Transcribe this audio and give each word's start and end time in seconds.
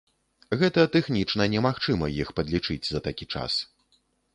Гэта 0.61 0.85
тэхнічна 0.95 1.47
немагчыма 1.57 2.13
іх 2.25 2.35
падлічыць 2.41 2.83
за 2.93 3.07
такі 3.11 3.33
час. 3.37 3.53